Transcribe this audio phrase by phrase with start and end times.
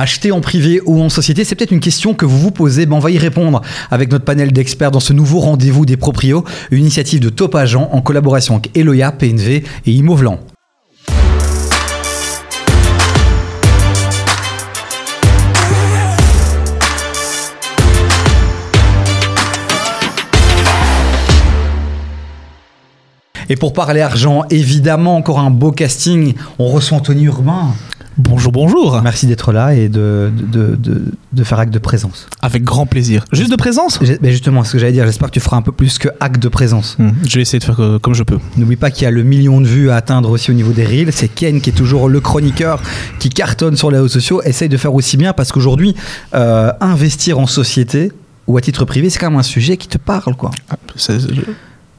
[0.00, 2.86] Acheter en privé ou en société, c'est peut-être une question que vous vous posez.
[2.86, 6.44] Ben, on va y répondre avec notre panel d'experts dans ce nouveau rendez-vous des proprios,
[6.70, 10.38] une initiative de Top Agent en collaboration avec Eloya, PNV et Imovlan.
[23.48, 26.34] Et pour parler argent, évidemment, encore un beau casting.
[26.60, 27.74] On reçoit Anthony Urbain.
[28.18, 29.00] Bonjour, bonjour.
[29.00, 32.26] Merci d'être là et de, de, de, de, faire acte de présence.
[32.42, 33.24] Avec grand plaisir.
[33.30, 35.70] Juste de présence Mais Justement, ce que j'allais dire, j'espère que tu feras un peu
[35.70, 36.96] plus que acte de présence.
[36.98, 38.38] Hmm, je vais essayer de faire comme je peux.
[38.56, 40.84] N'oublie pas qu'il y a le million de vues à atteindre aussi au niveau des
[40.84, 41.12] reels.
[41.12, 42.82] C'est Ken qui est toujours le chroniqueur
[43.20, 44.42] qui cartonne sur les réseaux sociaux.
[44.42, 45.94] Essaye de faire aussi bien parce qu'aujourd'hui,
[46.34, 48.10] euh, investir en société
[48.48, 50.34] ou à titre privé, c'est quand même un sujet qui te parle.
[50.34, 50.50] quoi.
[50.70, 50.76] Ah,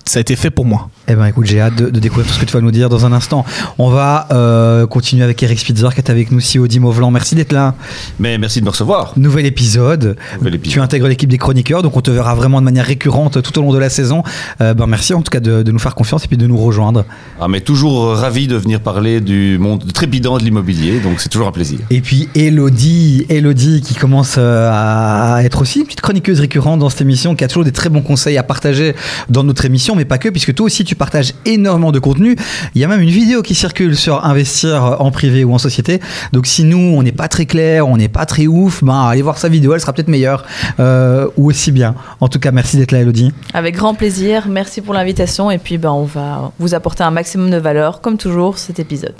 [0.10, 0.90] ça a été fait pour moi.
[1.08, 3.06] Eh ben écoute, j'ai hâte de, découvrir tout ce que tu vas nous dire dans
[3.06, 3.46] un instant.
[3.78, 7.12] On va euh, continuer avec Eric Spitzer qui est avec nous, CEO d'Imovlan.
[7.12, 7.76] Merci d'être là.
[8.20, 9.14] Mais merci de me recevoir.
[9.18, 10.18] Nouvel épisode.
[10.64, 13.62] Tu intègres l'équipe des chroniqueurs, donc on te verra vraiment de manière récurrente tout au
[13.62, 14.24] long de la saison.
[14.62, 17.06] Euh, ben merci en tout cas de, nous faire confiance et puis de nous rejoindre.
[17.40, 21.48] Ah mais toujours ravi de venir parler du monde trépidant de l'immobilier, donc c'est toujours
[21.48, 21.80] un plaisir.
[21.92, 26.90] Et puis Elodie, Elodie qui commence euh, à être aussi une petite chroniqueuse récurrente dans
[26.90, 28.96] cette émission, qui a toujours des très bons conseils à partager
[29.30, 32.36] dans notre émission, mais pas que, puisque toi aussi tu partage énormément de contenu.
[32.74, 36.00] Il y a même une vidéo qui circule sur investir en privé ou en société.
[36.34, 39.22] Donc si nous, on n'est pas très clair, on n'est pas très ouf, ben, allez
[39.22, 40.46] voir sa vidéo, elle sera peut-être meilleure
[40.80, 41.96] euh, ou aussi bien.
[42.20, 43.32] En tout cas, merci d'être là, Elodie.
[43.54, 44.48] Avec grand plaisir.
[44.48, 45.52] Merci pour l'invitation.
[45.52, 49.16] Et puis, ben, on va vous apporter un maximum de valeur, comme toujours, cet épisode.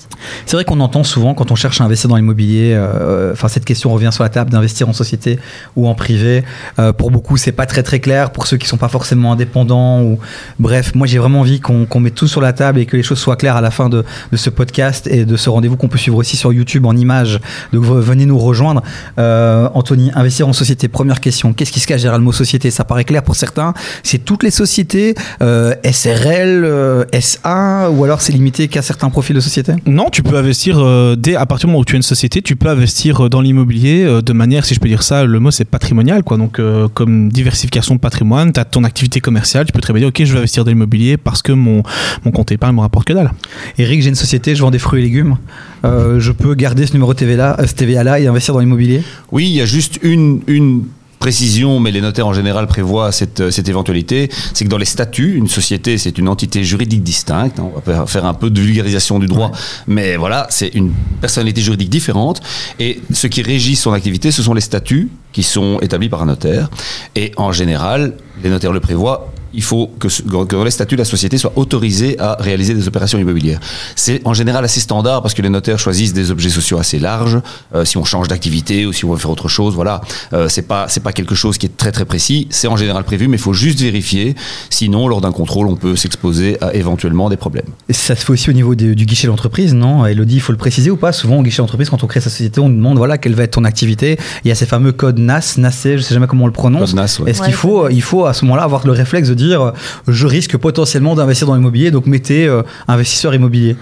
[0.46, 3.66] C'est vrai qu'on entend souvent quand on cherche à investir dans l'immobilier, euh, enfin cette
[3.66, 5.40] question revient sur la table d'investir en société
[5.76, 6.44] ou en privé.
[6.78, 8.32] Euh, pour beaucoup, c'est pas très très clair.
[8.32, 10.20] Pour ceux qui sont pas forcément indépendants ou
[10.60, 13.20] bref, moi j'ai vraiment envie qu'on met tout sur la table et que les choses
[13.20, 14.04] soient claires à la fin de,
[14.34, 17.40] ce podcast et de ce rendez-vous qu'on peut suivre aussi sur YouTube en images.
[17.74, 18.84] Donc venez nous rejoindre.
[19.18, 21.54] Euh, Anthony, investir en société, première question.
[21.54, 22.72] Qu'est-ce qui se cache derrière le mot société?
[22.72, 23.74] Ça paraît clair pour certains.
[24.04, 29.36] C'est toutes les sociétés, euh, SRL, euh, SA, ou alors c'est limité qu'à certains profils
[29.36, 29.74] de société?
[29.86, 30.80] Non, tu peux investir
[31.18, 34.22] dès à partir du moment où tu as une société, tu peux investir dans l'immobilier
[34.24, 36.38] de manière, si je peux dire ça, le mot c'est patrimonial, quoi.
[36.38, 36.62] Donc
[36.94, 40.32] comme diversification de patrimoine, tu as ton activité commerciale, tu peux bien dire ok, je
[40.32, 41.84] vais investir dans l'immobilier parce que mon,
[42.26, 43.32] mon compte épargne me rapporte que dalle.
[43.78, 45.38] Eric, j'ai une société, je vends des fruits et légumes.
[45.86, 49.04] Euh, je peux garder ce numéro TVA là, TVA là et investir dans l'immobilier?
[49.32, 50.84] Oui, il y a juste une, une
[51.20, 55.36] précision, mais les notaires en général prévoient cette, cette éventualité, c'est que dans les statuts,
[55.36, 57.60] une société, c'est une entité juridique distincte.
[57.60, 59.52] On va faire un peu de vulgarisation du droit,
[59.86, 62.42] mais voilà, c'est une personnalité juridique différente.
[62.80, 66.28] Et ce qui régit son activité, ce sont les statuts qui sont établis par un
[66.28, 66.70] notaire.
[67.16, 68.14] Et en général,
[68.44, 70.08] les notaires le prévoient, il faut que,
[70.46, 73.60] dans les statuts de la société soit autorisé à réaliser des opérations immobilières.
[73.96, 77.40] C'est en général assez standard parce que les notaires choisissent des objets sociaux assez larges.
[77.74, 80.02] Euh, si on change d'activité ou si on veut faire autre chose, voilà,
[80.34, 82.48] euh, c'est pas pas quelque chose qui est très très précis.
[82.50, 84.36] C'est en général prévu, mais il faut juste vérifier.
[84.70, 87.70] Sinon, lors d'un contrôle, on peut s'exposer à éventuellement des problèmes.
[87.90, 90.06] Ça se fait aussi au niveau du guichet d'entreprise, non?
[90.06, 91.14] Elodie, il faut le préciser ou pas?
[91.14, 93.52] Souvent au guichet d'entreprise, quand on crée sa société, on demande voilà quelle va être
[93.52, 94.18] ton activité.
[94.44, 96.96] Il y a ces fameux codes NAS, NACE, je sais jamais comment on le prononce.
[97.26, 99.72] Est-ce qu'il faut il faut à ce moment-là avoir le réflexe de dire euh,
[100.08, 103.76] je risque potentiellement d'investir dans l'immobilier, donc mettez euh, investisseur immobilier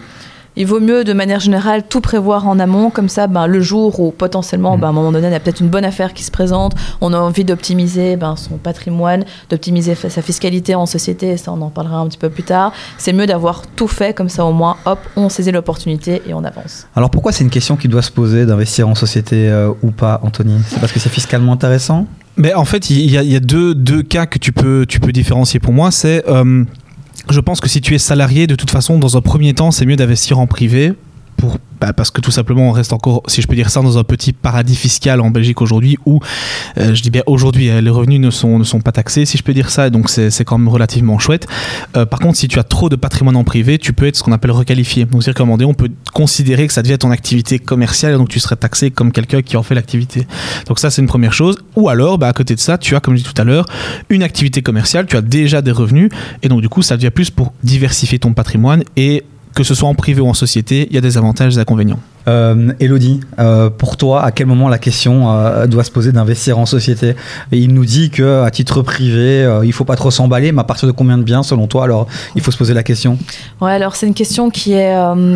[0.58, 4.00] il vaut mieux de manière générale tout prévoir en amont, comme ça ben, le jour
[4.00, 4.82] où potentiellement mm.
[4.82, 7.14] ben, à un moment donné on a peut-être une bonne affaire qui se présente, on
[7.14, 11.98] a envie d'optimiser ben, son patrimoine, d'optimiser sa fiscalité en société, ça on en parlera
[12.00, 15.00] un petit peu plus tard, c'est mieux d'avoir tout fait comme ça au moins, hop,
[15.16, 16.88] on saisit l'opportunité et on avance.
[16.96, 20.20] Alors pourquoi c'est une question qui doit se poser d'investir en société euh, ou pas
[20.24, 20.60] Anthony?
[20.68, 22.08] C'est parce que c'est fiscalement intéressant?
[22.38, 25.60] Mais en fait, il y a, deux, deux, cas que tu peux, tu peux différencier
[25.60, 25.90] pour moi.
[25.90, 26.64] C'est, euh,
[27.30, 29.86] je pense que si tu es salarié, de toute façon, dans un premier temps, c'est
[29.86, 30.94] mieux d'investir en privé
[31.80, 34.04] bah, parce que tout simplement on reste encore, si je peux dire ça, dans un
[34.04, 36.20] petit paradis fiscal en Belgique aujourd'hui où,
[36.78, 39.54] euh, je dis bien aujourd'hui, hein, les revenus ne sont, pas taxés, si je peux
[39.54, 41.48] dire ça, donc c'est quand même relativement chouette.
[41.96, 44.24] Euh, par contre, si tu as trop de patrimoine en privé, tu peux être ce
[44.24, 45.06] qu'on appelle requalifié.
[45.06, 48.40] Donc c'est recommandé, on peut considérer que ça devient ton activité commerciale et donc tu
[48.40, 50.28] serais taxé comme quelqu'un qui en fait l'activité.
[50.68, 51.58] Donc ça c'est une première chose.
[51.76, 53.66] Ou alors, bah, à côté de ça, tu as, comme je dis tout à l'heure,
[54.10, 56.10] une activité commerciale, tu as déjà des revenus
[56.42, 59.24] et donc du coup ça devient plus pour diversifier ton patrimoine et
[59.58, 61.62] que ce soit en privé ou en société, il y a des avantages et des
[61.62, 61.98] inconvénients.
[62.28, 66.60] Euh, Elodie, euh, pour toi, à quel moment la question euh, doit se poser d'investir
[66.60, 67.16] en société?
[67.52, 70.64] Il nous dit que à titre privé, euh, il faut pas trop s'emballer, mais à
[70.64, 72.06] partir de combien de biens, selon toi, alors
[72.36, 73.18] il faut se poser la question?
[73.60, 74.96] Ouais, alors c'est une question qui est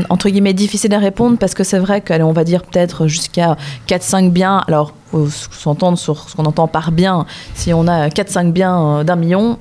[0.09, 3.57] entre guillemets difficile à répondre parce que c'est vrai qu'on va dire peut-être jusqu'à
[3.87, 4.61] 4-5 biens.
[4.67, 7.25] Alors, faut s'entendre sur ce qu'on entend par bien.
[7.55, 9.57] Si on a 4-5 biens d'un million,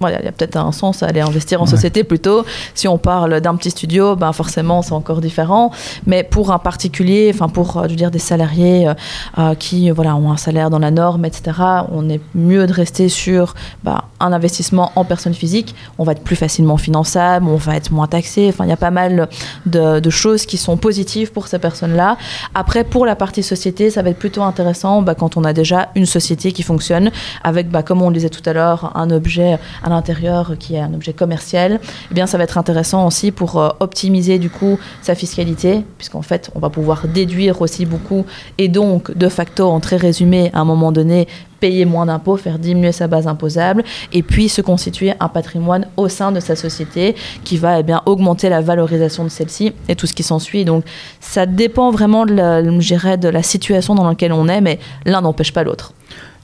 [0.00, 1.70] voilà, il y a peut-être un sens à aller investir en Ouais.
[1.70, 2.44] société plutôt.
[2.74, 5.70] Si on parle d'un petit studio, ben forcément c'est encore différent.
[6.06, 8.94] Mais pour un particulier, enfin pour, euh, je veux dire, des salariés euh,
[9.38, 11.58] euh, qui, voilà, ont un salaire dans la norme, etc.
[11.92, 13.54] On est mieux de rester sur
[13.84, 15.74] ben, un investissement en personne physique.
[15.98, 18.46] On va être plus facilement finançable, on va être moins taxé.
[18.48, 19.28] Enfin, il y a pas mal
[19.66, 22.16] de, de choses qui sont positives pour ces personnes-là.
[22.54, 25.88] Après, pour la partie société, ça va être plutôt intéressant bah, quand on a déjà
[25.94, 27.10] une société qui fonctionne
[27.42, 30.80] avec, bah, comme on le disait tout à l'heure, un objet à l'intérieur qui est
[30.80, 31.80] un objet commercial.
[32.10, 36.22] Eh bien, ça va être intéressant aussi pour euh, optimiser du coup sa fiscalité, puisqu'en
[36.22, 38.24] fait, on va pouvoir déduire aussi beaucoup
[38.58, 41.28] et donc, de facto, en très résumé, à un moment donné,
[41.60, 46.08] payer moins d'impôts, faire diminuer sa base imposable, et puis se constituer un patrimoine au
[46.08, 50.06] sein de sa société qui va eh bien, augmenter la valorisation de celle-ci et tout
[50.06, 50.64] ce qui s'ensuit.
[50.64, 50.84] Donc
[51.20, 55.52] ça dépend vraiment de la, de la situation dans laquelle on est, mais l'un n'empêche
[55.52, 55.92] pas l'autre.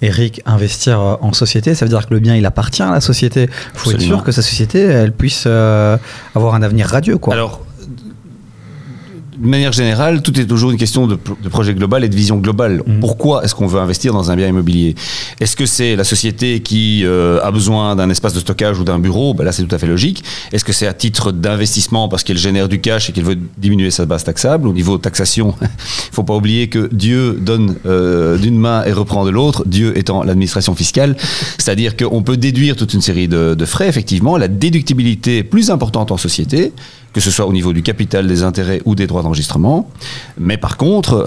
[0.02, 3.00] Eric, investir euh, en société, ça veut dire que le bien, il appartient à la
[3.00, 3.48] société.
[3.74, 5.96] Il faut être sûr que sa société, elle puisse euh,
[6.34, 7.18] avoir un avenir radieux.
[7.18, 7.34] Quoi.
[7.34, 7.60] Alors,
[9.36, 12.36] de manière générale, tout est toujours une question de, de projet global et de vision
[12.36, 12.82] globale.
[12.86, 13.00] Mhm.
[13.00, 14.94] Pourquoi est-ce qu'on veut investir dans un bien immobilier?
[15.40, 18.98] Est-ce que c'est la société qui euh, a besoin d'un espace de stockage ou d'un
[18.98, 19.34] bureau?
[19.34, 20.22] Ben Là, c'est tout à fait logique.
[20.52, 23.90] Est-ce que c'est à titre d'investissement parce qu'elle génère du cash et qu'elle veut diminuer
[23.90, 24.68] sa base taxable?
[24.68, 29.24] Au niveau taxation, il faut pas oublier que Dieu donne euh, d'une main et reprend
[29.24, 31.16] de l'autre, Dieu étant l'administration fiscale.
[31.58, 34.36] C'est-à-dire qu'on peut déduire toute une série de, de frais, effectivement.
[34.36, 36.72] La déductibilité est plus importante en société
[37.12, 39.31] que ce soit au niveau du capital, des intérêts ou des droits d'enregistrement.
[40.38, 41.26] Mais par contre,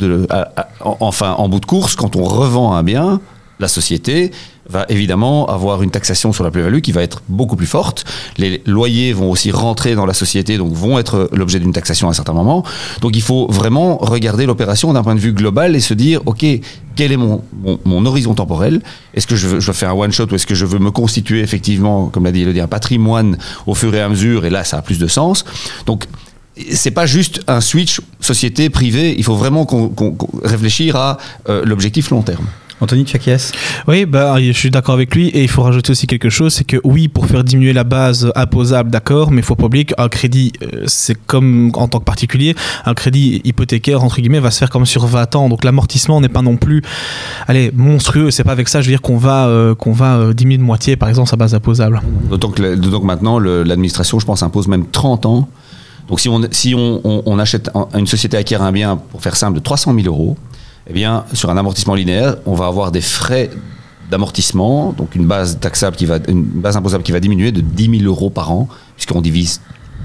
[0.80, 3.20] enfin, en bout de course, quand on revend un bien,
[3.60, 4.32] la société
[4.68, 8.04] va évidemment avoir une taxation sur la plus-value qui va être beaucoup plus forte.
[8.38, 12.10] Les loyers vont aussi rentrer dans la société, donc vont être l'objet d'une taxation à
[12.10, 12.64] un certain moment.
[13.00, 16.44] Donc il faut vraiment regarder l'opération d'un point de vue global et se dire, OK,
[16.96, 18.80] quel est mon horizon temporel?
[19.12, 20.90] Est-ce que je, veux, je veux faire un one-shot ou est-ce que je veux me
[20.90, 23.36] constituer effectivement, comme l'a dit Elodie, un patrimoine
[23.66, 24.46] au fur et à mesure?
[24.46, 25.44] Et là, ça a plus de sens.
[25.86, 26.06] Donc
[26.70, 29.14] c'est pas juste un switch société privée.
[29.16, 31.18] Il faut vraiment qu'on qu'on réfléchir à
[31.48, 32.46] euh, l'objectif long terme.
[32.80, 33.52] Anthony, tu acquiesces
[33.86, 36.64] Oui, bah, je suis d'accord avec lui et il faut rajouter aussi quelque chose, c'est
[36.64, 40.08] que oui, pour faire diminuer la base imposable, d'accord, mais il faut pas oublier qu'un
[40.08, 44.58] crédit, euh, c'est comme en tant que particulier, un crédit hypothécaire, entre guillemets, va se
[44.58, 46.82] faire comme sur 20 ans, donc l'amortissement n'est pas non plus,
[47.46, 50.32] allez, monstrueux, c'est pas avec ça, je veux dire qu'on va, euh, qu'on va euh,
[50.34, 52.02] diminuer de moitié, par exemple, sa base imposable.
[52.28, 55.48] D'autant que, que maintenant, l'administration, je pense, impose même 30 ans.
[56.08, 59.22] Donc si on, si on, on- on achète, un- une société acquiert un bien, pour
[59.22, 60.36] faire simple, de 300 000 euros,
[60.88, 63.50] eh bien, sur un amortissement linéaire, on va avoir des frais
[64.10, 68.00] d'amortissement, donc une base taxable qui va, une base imposable qui va diminuer de 10
[68.00, 69.60] 000 euros par an, puisqu'on divise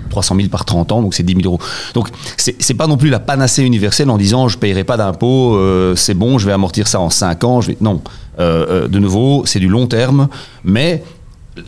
[0.09, 1.59] 300 000 par 30 ans, donc c'est 10 000 euros.
[1.93, 2.07] Donc
[2.37, 6.13] c'est pas non plus la panacée universelle en disant je payerai pas d'impôts, euh, c'est
[6.15, 7.61] bon, je vais amortir ça en 5 ans.
[7.61, 7.77] Je vais...
[7.81, 8.01] Non,
[8.39, 10.29] Euh, euh, de nouveau, c'est du long terme,
[10.63, 11.03] mais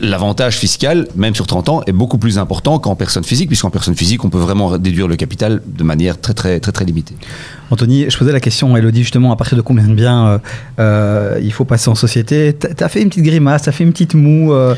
[0.00, 3.94] l'avantage fiscal, même sur 30 ans, est beaucoup plus important qu'en personne physique, puisqu'en personne
[3.94, 7.14] physique, on peut vraiment déduire le capital de manière très très très très limitée.
[7.70, 10.38] Anthony, je posais la question à Elodie justement à partir de combien de biens euh,
[10.78, 12.52] euh, il faut passer en société.
[12.52, 14.52] T'as fait une petite grimace, t'as fait une petite moue.
[14.52, 14.74] euh,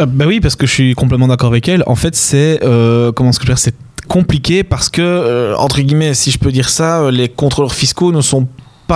[0.00, 1.82] Euh, bah oui, parce que je suis complètement d'accord avec elle.
[1.86, 3.74] En fait, c'est euh, comment est-ce que je veux dire, c'est
[4.08, 8.20] compliqué parce que euh, entre guillemets, si je peux dire ça, les contrôleurs fiscaux ne
[8.20, 8.50] sont pas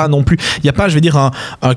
[0.09, 0.37] non plus.
[0.59, 1.31] Il n'y a pas, je vais dire, un,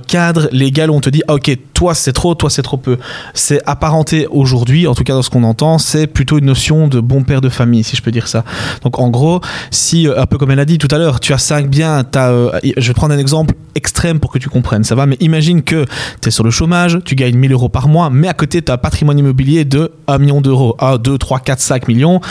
[0.07, 2.97] cadre légal où on te dit, ok, toi c'est trop, toi c'est trop peu.
[3.33, 6.99] C'est apparenté aujourd'hui, en tout cas dans ce qu'on entend, c'est plutôt une notion de
[6.99, 8.43] bon père de famille, si je peux dire ça.
[8.83, 9.41] Donc en gros,
[9.71, 12.03] si, euh, un peu comme elle a dit tout à l'heure, tu as cinq biens,
[12.03, 15.17] t'as, euh, je vais prendre un exemple extrême pour que tu comprennes, ça va, mais
[15.19, 15.85] imagine que
[16.21, 18.71] tu es sur le chômage, tu gagnes 1000 euros par mois, mais à côté, tu
[18.71, 20.75] as un patrimoine immobilier de 1 million d'euros.
[20.79, 22.21] 1, 2, 3, 4, 5 millions.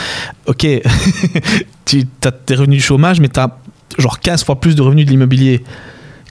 [0.47, 0.67] Ok,
[1.85, 3.57] tu as tes revenus du chômage, mais tu as
[3.99, 5.65] genre 15 fois plus de revenus de l'immobilier.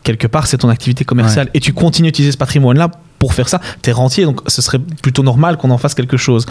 [0.03, 1.49] Quelque part, c'est ton activité commerciale.
[1.53, 2.91] Et tu continues à utiliser ce patrimoine-là
[3.25, 3.59] pour faire ça.
[3.81, 6.45] Tu es rentier, donc ce serait plutôt normal qu'on en fasse quelque chose.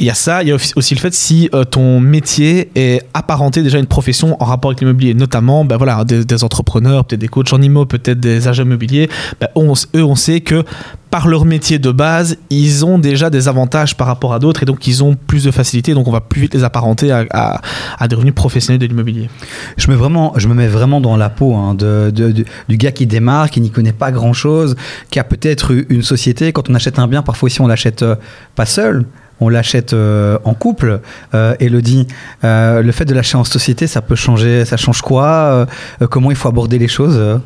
[0.00, 3.02] Il y a ça, il y a aussi le fait si euh, ton métier est
[3.14, 7.20] apparenté déjà à une profession en rapport avec l'immobilier, notamment ben voilà, des, entrepreneurs, peut-être
[7.20, 9.08] des coachs en immo, peut-être des agents immobiliers.
[9.54, 10.64] On- eux, on sait que
[11.12, 14.66] par leur métier de base, ils ont déjà des avantages par rapport à d'autres et
[14.66, 15.94] donc ils ont plus de facilité.
[15.94, 17.60] Donc on va plus vite les apparenter à,
[18.08, 19.28] des revenus professionnels de l'immobilier.
[19.76, 19.96] Je me,
[20.36, 23.70] je me mets vraiment dans la peau hein, de- du gars qui démarre, qui n'y
[23.70, 24.74] connaît pas grand-chose,
[25.10, 26.52] qui a peut-être eu une société.
[26.52, 28.16] Quand on achète un bien, parfois ici on l'achète euh,
[28.54, 29.04] pas seul.
[29.40, 31.00] On l'achète euh, en couple,
[31.34, 32.06] euh, Elodie.
[32.44, 34.64] Euh, le fait de l'acheter en société, ça peut changer.
[34.64, 35.66] Ça change quoi?
[36.10, 37.40] Comment il faut aborder les choses?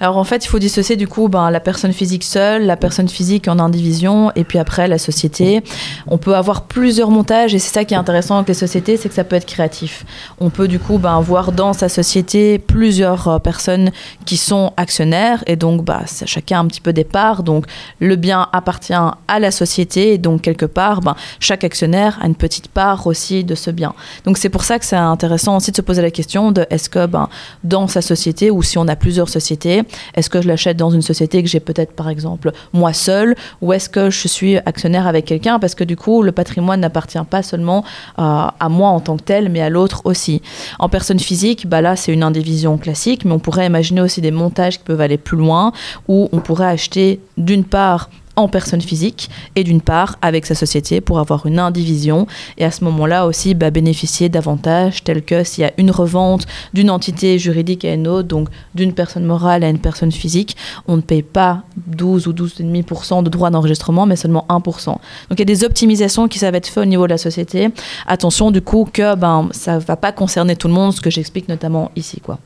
[0.00, 3.08] Alors en fait, il faut dissocier du coup ben, la personne physique seule, la personne
[3.08, 5.62] physique en indivision, et puis après la société.
[6.06, 9.08] On peut avoir plusieurs montages, et c'est ça qui est intéressant avec les sociétés, c'est
[9.08, 10.04] que ça peut être créatif.
[10.40, 13.90] On peut du coup ben, voir dans sa société plusieurs euh, personnes
[14.24, 17.42] qui sont actionnaires, et donc bah, ça- chacun a un petit peu des parts.
[17.42, 17.66] Donc
[17.98, 22.36] le bien appartient à la société, et donc quelque part, ben, chaque actionnaire a une
[22.36, 23.94] petite part aussi de ce bien.
[24.24, 26.88] Donc c'est pour ça que c'est intéressant aussi de se poser la question de est-ce
[26.88, 27.28] que ben,
[27.64, 29.82] dans sa société, ou si on a plusieurs sociétés,
[30.14, 33.72] est-ce que je l'achète dans une société que j'ai peut-être par exemple moi seul, ou
[33.72, 37.42] est-ce que je suis actionnaire avec quelqu'un Parce que du coup, le patrimoine n'appartient pas
[37.42, 37.84] seulement
[38.16, 40.42] à moi en tant que tel, mais à l'autre aussi.
[40.78, 44.30] En personne physique, bah là c'est une indivision classique, mais on pourrait imaginer aussi des
[44.30, 45.72] montages qui peuvent aller plus loin,
[46.08, 51.00] où on pourrait acheter d'une part en personne physique et d'une part avec sa société
[51.00, 52.26] pour avoir une indivision
[52.56, 56.46] et à ce moment-là aussi bah, bénéficier d'avantages tels que s'il y a une revente
[56.72, 60.96] d'une entité juridique à une autre, donc d'une personne morale à une personne physique, on
[60.96, 64.86] ne paye pas 12 ou 12,5% de droits d'enregistrement, mais seulement 1%.
[64.86, 65.00] Donc
[65.32, 67.70] il y a des optimisations qui savent être faites au niveau de la société.
[68.06, 71.10] Attention du coup que ben, ça ne va pas concerner tout le monde, ce que
[71.10, 72.20] j'explique notamment ici.
[72.20, 72.38] Quoi.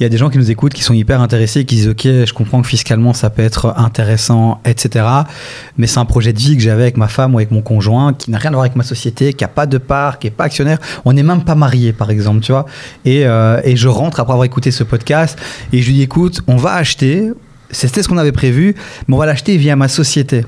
[0.00, 2.02] Il y a des gens qui nous écoutent, qui sont hyper intéressés, qui disent Ok,
[2.02, 5.06] je comprends que fiscalement ça peut être intéressant, etc.
[5.78, 8.12] Mais c'est un projet de vie que j'avais avec ma femme ou avec mon conjoint
[8.12, 10.32] qui n'a rien à voir avec ma société, qui n'a pas de part, qui n'est
[10.32, 10.78] pas actionnaire.
[11.04, 12.66] On n'est même pas marié, par exemple, tu vois.
[13.04, 15.38] Et, euh, et je rentre après avoir écouté ce podcast
[15.72, 17.30] et je lui dis Écoute, on va acheter,
[17.70, 18.74] c'était ce qu'on avait prévu,
[19.06, 20.44] mais on va l'acheter via ma société.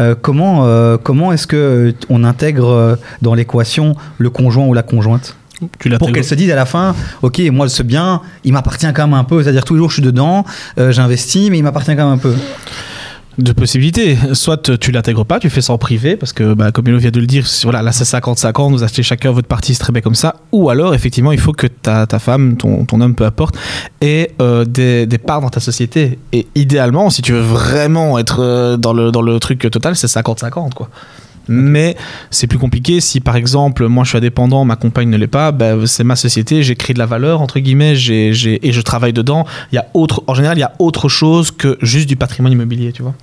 [0.00, 5.34] Euh, comment euh, comment est-ce que on intègre dans l'équation le conjoint ou la conjointe?
[5.78, 9.06] Tu pour qu'elle se dise à la fin, ok, moi ce bien, il m'appartient quand
[9.06, 9.42] même un peu.
[9.42, 10.44] C'est-à-dire tous les jours je suis dedans,
[10.78, 12.34] euh, j'investis, mais il m'appartient quand même un peu.
[13.38, 14.18] Deux possibilités.
[14.32, 17.12] Soit tu l'intègres pas, tu fais ça en privé, parce que, bah, comme Milo vient
[17.12, 20.02] de le dire, voilà, là c'est 50-50, vous achetez chacun votre partie, c'est très bien
[20.02, 20.36] comme ça.
[20.50, 23.56] Ou alors, effectivement, il faut que ta, ta femme, ton, ton homme, peu importe,
[24.00, 26.18] ait euh, des, des parts dans ta société.
[26.32, 30.08] Et idéalement, si tu veux vraiment être euh, dans, le, dans le truc total, c'est
[30.08, 30.90] 50-50, quoi.
[31.48, 31.96] Mais
[32.30, 35.52] c'est plus compliqué si par exemple moi je suis indépendant, ma compagne ne l'est pas,
[35.52, 38.80] ben, c'est ma société, j'ai créé de la valeur entre guillemets, j'ai, j'ai- et je
[38.80, 39.46] travaille dedans.
[39.72, 42.52] Il y a autre, en général il y a autre chose que juste du patrimoine
[42.52, 43.14] immobilier, tu vois.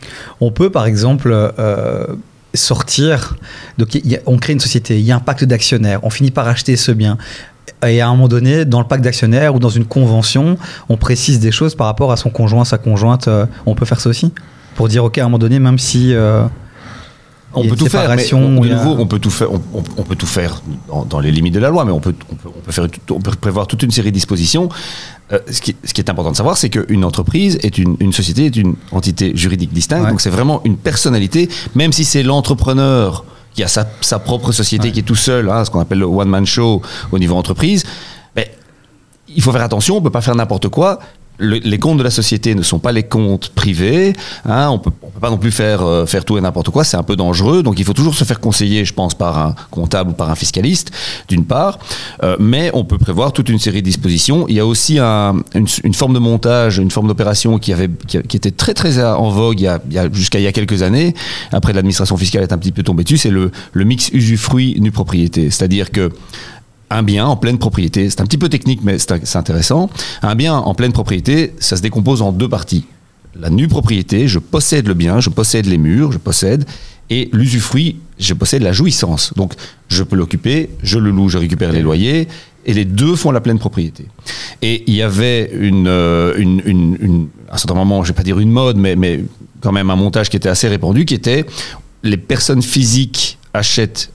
[0.42, 2.06] On peut par exemple euh,
[2.54, 3.36] sortir,
[3.78, 6.10] donc il y a- on crée une société, il y a un pacte d'actionnaires, on
[6.10, 7.18] finit par acheter ce bien.
[7.86, 10.58] Et à un moment donné, dans le pacte d'actionnaires ou dans une convention,
[10.90, 13.28] on précise des choses par rapport à son conjoint, sa conjointe.
[13.28, 14.32] euh, on peut faire ça aussi
[14.76, 16.14] Pour dire, ok, à un moment donné, même si.
[16.14, 16.44] euh,
[17.56, 20.04] On peut tout faire, mais on, de a- on peut tout faire, on, on- on
[20.04, 22.50] peut tout faire dans, dans les limites de la loi, mais on peut, on peut,
[22.56, 24.70] on peut faire, tout- on peut prévoir toute une série de dispositions.
[25.32, 28.14] Euh, ce, qui, ce qui est important de savoir, c'est qu'une entreprise est une, une
[28.14, 30.10] société, est une entité juridique distincte, Ouais.
[30.12, 34.88] donc c'est vraiment une personnalité, même si c'est l'entrepreneur qui a sa, sa propre société,
[34.88, 34.92] Ouais.
[34.92, 36.82] qui est tout seul, hein, ce qu'on appelle le one man show
[37.12, 37.84] au niveau entreprise.
[38.36, 38.52] Mais
[39.34, 41.00] il faut faire attention, on peut pas faire n'importe quoi.
[41.38, 44.14] Le- les comptes de la société ne sont pas les comptes privés.
[44.46, 46.84] Hein, on peut, on peut pas non plus faire euh, faire tout et n'importe quoi.
[46.84, 47.62] C'est un peu dangereux.
[47.64, 50.36] Donc il faut toujours se faire conseiller, je pense, par un comptable ou par un
[50.36, 50.92] fiscaliste,
[51.28, 51.80] d'une part.
[52.24, 54.46] Euh, mais on peut prévoir toute une série de dispositions.
[54.48, 57.90] Il y a aussi un- une, une forme de montage, une forme d'opération qui avait
[58.08, 60.82] qui, qui était très très en vogue il y a, jusqu'à il y a quelques
[60.84, 61.14] années.
[61.52, 63.18] Après l'administration fiscale est un petit peu tombée dessus.
[63.18, 65.50] C'est le, le mix usufruit nu propriété.
[65.52, 66.12] C'est-à-dire que
[66.90, 69.90] un bien en pleine propriété, c'est un petit peu technique, mais c'est intéressant.
[70.22, 72.86] Un bien en pleine propriété, ça se décompose en deux parties.
[73.36, 76.66] La nue propriété, je possède le bien, je possède les murs, je possède,
[77.10, 79.34] et l'usufruit, je possède la jouissance.
[79.36, 79.54] Donc,
[79.90, 82.28] je peux l'occuper, je le loue, je récupère les loyers,
[82.66, 84.06] et les deux font la pleine propriété.
[84.62, 86.34] Et il y avait une, euh,
[87.50, 89.24] à un certain moment, je vais pas dire une mode, mais
[89.62, 91.46] quand même un montage qui était assez répandu, qui était
[92.04, 94.12] les personnes physiques achètent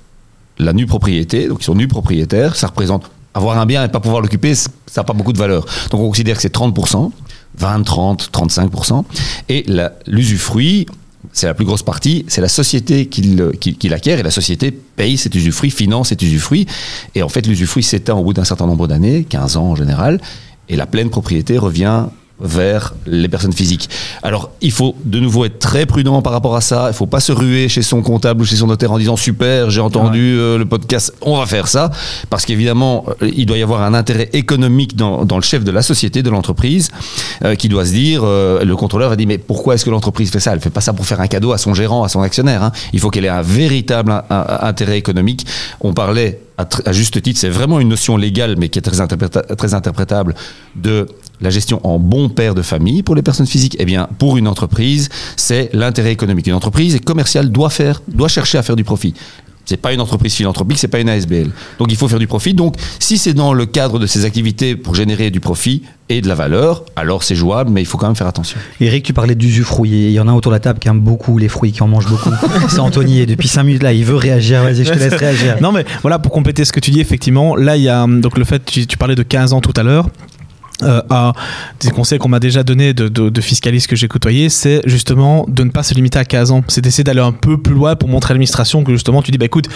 [0.60, 4.00] la nue propriété, donc ils sont nus propriétaires, ça représente avoir un bien et pas
[4.00, 5.64] pouvoir l'occuper, ça n'a pas beaucoup de valeur.
[5.90, 7.10] Donc on considère que c'est 30%,
[7.58, 9.04] 20, 30, 35%.
[9.48, 9.64] Et
[10.06, 10.86] l'usufruit,
[11.32, 14.70] c'est la plus grosse partie, c'est la société qui, qui- qui l'acquiert et la société
[14.72, 16.66] paye cet usufruit, finance cet usufruit.
[17.14, 20.20] Et en fait, l'usufruit s'éteint au bout d'un certain nombre d'années, 15 ans en général,
[20.68, 22.06] et la pleine propriété revient
[22.40, 23.88] vers les personnes physiques.
[24.22, 26.84] Alors, il faut de nouveau être très prudent par rapport à ça.
[26.84, 29.16] Il ne faut pas se ruer chez son comptable ou chez son notaire en disant
[29.16, 31.90] super, j'ai entendu euh, le podcast, on va faire ça,
[32.30, 35.70] parce qu'évidemment, euh, il doit y avoir un intérêt économique dans, dans le chef de
[35.70, 36.90] la société, de l'entreprise,
[37.44, 40.30] euh, qui doit se dire, euh, le contrôleur va dire mais pourquoi est-ce que l'entreprise
[40.30, 40.52] fait ça?
[40.52, 42.62] Elle fait pas ça pour faire un cadeau à son gérant, à son actionnaire.
[42.62, 42.72] hein.
[42.92, 45.46] Il faut qu'elle ait un véritable un- un- intérêt économique.
[45.80, 49.42] On parlait à, juste titre, c'est vraiment une notion légale, mais qui est très, interpréta-
[49.56, 50.34] très interprétable,
[50.76, 51.06] de
[51.40, 53.76] la gestion en bon père de famille pour les personnes physiques.
[53.78, 56.46] Eh bien, pour une entreprise, c'est l'intérêt économique.
[56.46, 59.14] Une entreprise commerciale doit faire, doit chercher à faire du profit.
[59.70, 61.48] C'est pas une entreprise philanthropique, c'est pas une ASBL.
[61.78, 62.54] Donc il faut faire du profit.
[62.54, 66.26] Donc si c'est dans le cadre de ces activités pour générer du profit et de
[66.26, 68.58] la valeur, alors c'est jouable, mais il faut quand même faire attention.
[68.80, 69.90] Eric, tu parlais d'usufruit.
[69.90, 71.86] Il y en a autour de la table qui aiment beaucoup les fruits, qui en
[71.86, 72.32] mangent beaucoup.
[72.68, 73.20] c'est Anthony.
[73.20, 74.64] Et depuis 5 minutes là, il veut réagir.
[74.64, 75.58] Vas-y, je te laisse réagir.
[75.62, 78.38] Non, mais voilà, pour compléter ce que tu dis, effectivement, là, il y a donc
[78.38, 80.08] le fait, tu, tu parlais de 15 ans tout à l'heure.
[80.82, 81.32] Euh, à
[81.80, 85.70] des conseils qu'on m'a déjà donné de, fiscalistes que j'ai côtoyés, c'est justement de ne
[85.70, 86.62] pas se limiter à 15 ans.
[86.68, 89.38] C'est d'essayer d'aller un peu plus loin pour montrer à l'administration que justement tu dis,
[89.38, 89.68] bah écoute,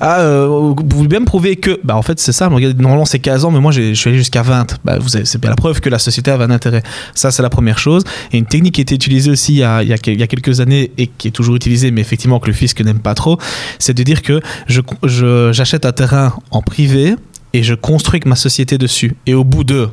[0.00, 3.18] ah, euh, vous voulez bien me prouver que, bah en fait c'est ça, normalement c'est
[3.18, 4.78] 15 ans, mais moi je suis allé jusqu'à 20.
[4.84, 6.82] Bah, c'est bien la preuve que la société avait un intérêt.
[7.14, 8.04] Ça c'est la première chose.
[8.32, 9.92] Et une technique qui a été utilisée aussi il y a, il y
[10.22, 13.14] a, quelques années et qui est toujours utilisée, mais effectivement que le fisc n'aime pas
[13.14, 13.38] trop,
[13.78, 17.14] c'est de dire que j'achète je, j'achète un terrain en privé
[17.52, 19.14] et je construis ma société dessus.
[19.26, 19.88] Et au bout de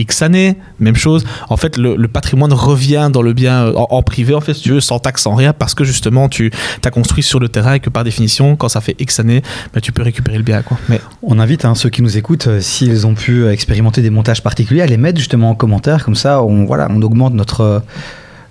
[0.00, 1.24] X années, même chose.
[1.48, 4.70] En fait, le, patrimoine revient dans le bien en, en, privé, en fait, si tu
[4.70, 6.50] veux, sans taxe, sans rien, parce que justement, tu
[6.84, 9.42] as construit sur le terrain et que par définition, quand ça fait X années,
[9.72, 10.62] bah, tu peux récupérer le bien.
[10.88, 11.00] Mais...
[11.22, 14.82] On invite hein, ceux qui nous écoutent, euh, s'ils ont pu expérimenter des montages particuliers,
[14.82, 17.82] à les mettre justement en commentaire, comme ça, on, voilà, on augmente notre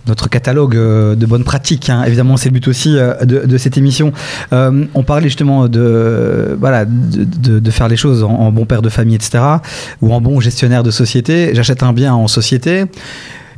[0.09, 1.89] notre catalogue de bonnes pratiques.
[1.89, 2.03] Hein.
[2.05, 4.11] Évidemment, c'est le but aussi de, de cette émission.
[4.53, 9.15] Euh, on parlait justement de, voilà, de, faire les choses en, bon père de famille,
[9.15, 9.39] etc.,
[10.01, 11.51] ou en bon gestionnaire de société.
[11.53, 12.85] J'achète un bien en société.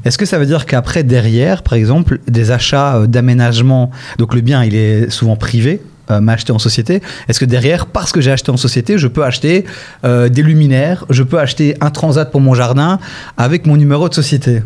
[0.03, 4.63] Est-ce que ça veut dire qu'après, derrière, par exemple, des achats d'aménagement, donc le bien,
[4.63, 8.31] il est souvent privé, euh, m'a acheté en société Est-ce que derrière, parce que j'ai
[8.31, 9.65] acheté en société, je peux acheter
[10.03, 12.99] euh, des luminaires, je peux acheter un transat pour mon jardin
[13.37, 14.63] avec mon numéro de société?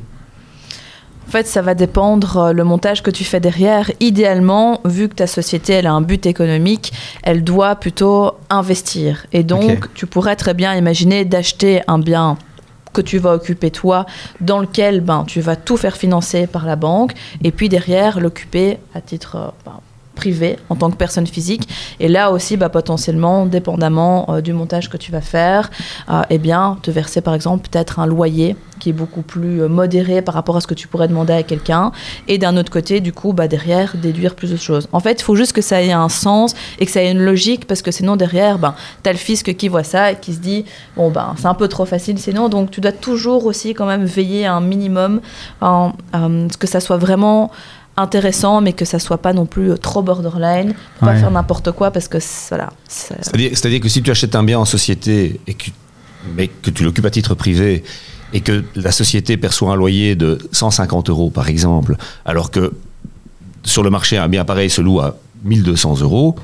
[1.27, 3.91] En fait, ça va dépendre euh, le montage que tu fais derrière.
[3.99, 9.25] Idéalement, vu que ta société elle a un but économique, elle doit plutôt investir.
[9.33, 9.79] Et donc, okay.
[9.95, 12.37] tu pourrais très bien imaginer d'acheter un bien
[12.93, 14.05] que tu vas occuper toi,
[14.39, 17.13] dans lequel ben, tu vas tout faire financer par la banque,
[17.43, 19.79] et puis derrière l'occuper à titre ben,
[20.15, 21.67] privé en tant que personne physique.
[21.99, 25.69] Et là aussi, bah, potentiellement, dépendamment euh, du montage que tu vas faire,
[26.09, 29.67] euh, eh bien, te verser par exemple peut-être un loyer qui est beaucoup plus euh,
[29.67, 31.91] modéré par rapport à ce que tu pourrais demander à quelqu'un.
[32.27, 34.87] Et d'un autre côté, du coup, bah, derrière, déduire plus de choses.
[34.91, 37.23] En fait, il faut juste que ça ait un sens et que ça ait une
[37.23, 40.33] logique parce que sinon, derrière, ben, tu as le fisc qui voit ça et qui
[40.33, 42.49] se dit, bon, ben, c'est un peu trop facile sinon.
[42.49, 45.21] Donc, tu dois toujours aussi quand même veiller à un minimum,
[45.61, 47.51] en, euh, que ça soit vraiment
[47.97, 51.19] intéressant, mais que ça soit pas non plus trop borderline, pas ouais.
[51.19, 52.17] faire n'importe quoi parce que
[52.49, 52.69] voilà.
[52.87, 55.71] C'est-à-dire que si tu achètes un bien en société et que,
[56.35, 57.83] mais que tu l'occupes à titre privé
[58.33, 62.73] et que la société perçoit un loyer de 150 euros par exemple, alors que
[63.63, 66.35] sur le marché un bien pareil se loue à 1200 euros,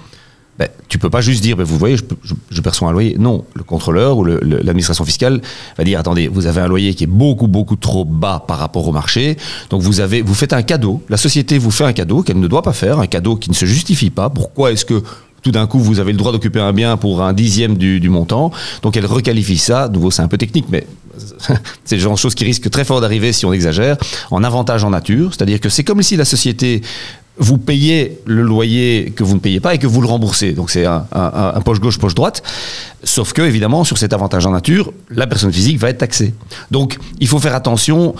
[0.61, 3.15] ben, tu peux pas juste dire, ben, vous voyez, je, perçois un loyer.
[3.17, 5.41] Non, le contrôleur ou l'administration fiscale
[5.75, 8.87] va dire, attendez, vous avez un loyer qui est beaucoup, beaucoup trop bas par rapport
[8.87, 9.37] au marché.
[9.71, 11.01] Donc vous, avez, vous faites un cadeau.
[11.09, 13.55] La société vous fait un cadeau qu'elle ne doit pas faire, un cadeau qui ne
[13.55, 14.29] se justifie pas.
[14.29, 15.01] Pourquoi est-ce que
[15.41, 18.51] tout d'un coup, vous avez le droit d'occuper un bien pour un dixième du, montant?
[18.83, 19.87] Donc elle requalifie ça.
[19.87, 20.85] De nouveau, c'est un peu technique, mais
[21.85, 23.97] c'est le genre de choses qui risque très fort d'arriver si on exagère,
[24.29, 25.33] en avantage en nature.
[25.33, 26.83] C'est-à-dire que c'est comme si la société
[27.37, 30.53] vous payez le loyer que vous ne payez pas et que vous le remboursez.
[30.53, 32.43] Donc c'est un, un, un, poche gauche, poche droite.
[33.03, 36.33] Sauf que, évidemment, sur cet avantage en nature, la personne physique va être taxée.
[36.69, 38.15] Donc il faut faire attention.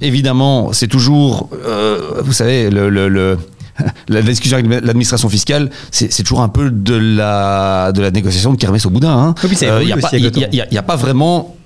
[0.00, 3.38] Évidemment, c'est toujours, euh, vous savez, le, le, le
[4.08, 8.58] la discussion avec l'administration fiscale, c'est toujours un peu de la, de la négociation de
[8.58, 9.10] kermesse au boudin.
[9.10, 9.34] Hein.
[9.44, 9.96] Il n'y euh,
[10.62, 11.56] a, a, a, pas vraiment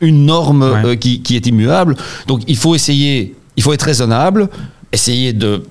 [0.00, 0.84] une norme ouais.
[0.84, 1.96] euh, qui, qui, est immuable.
[2.26, 4.48] Donc il faut essayer, il faut être raisonnable,
[4.92, 5.64] essayer de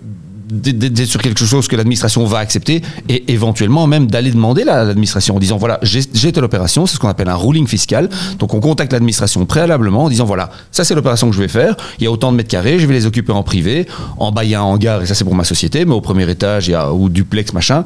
[0.49, 5.35] d'être sur quelque chose que l'administration va accepter et éventuellement même d'aller demander à l'administration
[5.35, 8.09] en disant voilà j'ai telle opération c'est ce qu'on appelle un ruling fiscal.
[8.39, 11.75] Donc on contacte l'administration préalablement en disant voilà ça c'est l'opération que je vais faire.
[11.99, 14.43] Il y a autant de mètres carrés je vais les occuper en privé en bas
[14.43, 16.67] il y a un hangar et ça c'est pour ma société mais au premier étage
[16.67, 17.83] il y a ou duplex machin.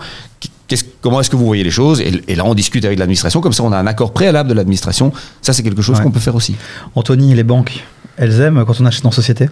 [0.69, 2.02] Est comment est-ce que vous voyez les choses?
[2.02, 4.56] Et, et, là on discute avec l'administration comme ça on a un accord préalable de
[4.56, 5.12] l'administration.
[5.41, 6.04] Ça c'est quelque chose ouais.
[6.04, 6.56] qu'on peut faire aussi.
[6.95, 7.84] Anthony les banques
[8.17, 9.49] elles aiment quand on achète en société?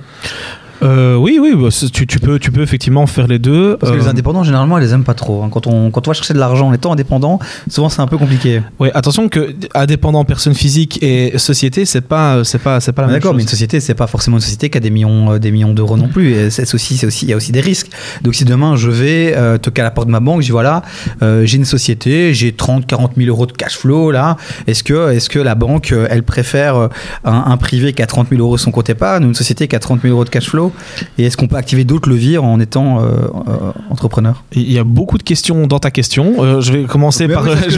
[0.84, 3.78] Euh, oui, oui, bah, tu, tu, peux, tu peux effectivement faire les deux.
[3.78, 4.02] Parce que euh...
[4.02, 5.44] les indépendants, généralement, ils les aiment pas trop.
[5.44, 5.50] Hein.
[5.52, 7.39] Quand, on, quand on va chercher de l'argent en étant indépendant,
[7.70, 8.62] souvent c'est un peu compliqué.
[8.80, 13.08] Oui, attention que indépendant, personne physique et société, c'est pas, c'est pas, c'est pas la
[13.10, 13.22] même chose.
[13.22, 15.52] D'accord, mais une société, c'est pas forcément une société qui a des millions, euh, des
[15.52, 16.34] millions d'euros non plus.
[16.34, 17.89] Et c'est aussi, c'est aussi, il y a aussi des risques.
[18.22, 20.52] Donc si demain je vais euh, toquer à la porte de ma banque, je dis
[20.52, 20.82] voilà,
[21.22, 24.38] euh, j'ai une société, j'ai 30, 40 000 euros de cash flow là.
[24.67, 26.89] Est-ce que, est-ce que la banque, elle préfère un,
[27.24, 30.02] un privé qui a 30 000 euros son côté pas, une société qui a 30
[30.02, 30.71] 000 euros de cash flow?
[31.18, 33.04] Et est-ce qu'on peut activer d'autres leviers en étant euh,
[33.48, 34.44] euh, entrepreneur?
[34.54, 36.36] Il y a beaucoup de questions dans ta question.
[36.44, 37.44] Euh, je vais commencer Mais par.
[37.44, 37.78] oui, je-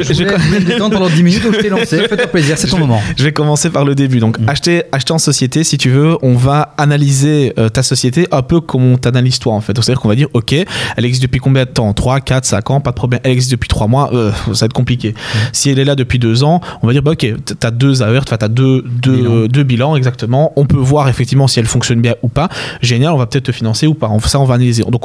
[0.54, 2.08] me détendre pendant 10 minutes, donc je t'ai lancé.
[2.08, 3.02] Fais-toi plaisir, c'est ton moment.
[3.18, 4.20] Je vais commencer par le début.
[4.20, 4.50] Donc, Mm.
[4.50, 8.84] acheter, acheter en société, si tu veux, on va analyser ta société un peu comme
[8.94, 9.74] on t'analyse toi, en fait.
[9.76, 11.94] C'est-à-dire qu'on va dire, OK, elle existe depuis combien de temps?
[11.94, 13.20] 3, 4, 5 ans, pas de problème.
[13.24, 15.10] Elle existe depuis 3 mois, euh, ça va être compliqué.
[15.12, 15.38] Mm.
[15.54, 18.02] Si elle est là depuis 2 ans, on va dire, bah, OK, tu as deux
[18.02, 19.32] AER, tu as deux, deux, Bilan.
[19.36, 20.52] euh, deux bilans, exactement.
[20.56, 22.50] On peut voir effectivement si elle fonctionne bien ou pas.
[22.84, 24.12] Génial, on va peut-être te financer ou pas.
[24.26, 24.84] Ça, on va analyser.
[24.84, 25.04] Donc,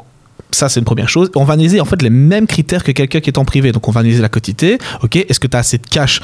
[0.50, 1.30] ça, c'est une première chose.
[1.36, 3.70] On va analyser en fait les mêmes critères que quelqu'un qui est en privé.
[3.70, 4.78] Donc, on va analyser la quotité.
[5.02, 6.20] Ok, est-ce que tu as assez de cash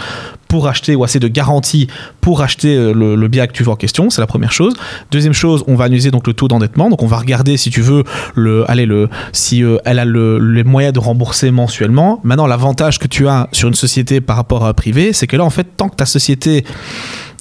[0.49, 1.87] pour acheter ou assez de garantie
[2.21, 4.11] pour acheter euh, le, le bien que tu veux en question?
[4.11, 4.75] C'est la première chose.
[5.11, 6.91] Deuxième chose, on va analyser donc le taux d'endettement.
[6.91, 8.03] Donc, on va regarder si tu veux
[8.35, 12.21] le, allez, le, si euh, elle a le- les moyens de rembourser mensuellement.
[12.25, 15.37] Maintenant, l'avantage que tu as sur une société par rapport à un privé, c'est que
[15.37, 16.65] là, en fait, tant que ta société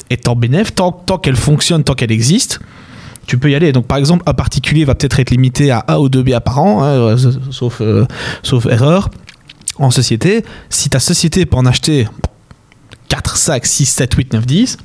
[0.10, 2.60] est en bénéfice, tant, tant qu'elle fonctionne, tant qu'elle existe,
[3.26, 3.72] tu peux y aller.
[3.72, 6.60] Donc, par exemple, un particulier va peut-être être limité à 1 ou 2 biens par
[6.60, 7.16] an,
[7.52, 8.06] sauf, euh,
[8.42, 9.10] sauf erreur.
[9.78, 12.08] En société, si ta société peut en acheter
[13.10, 14.78] 4, 5, 6, 7, 8, 9, 10,